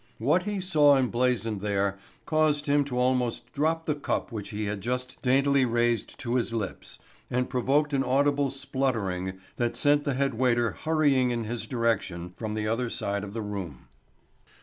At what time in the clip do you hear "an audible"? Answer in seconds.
7.93-8.49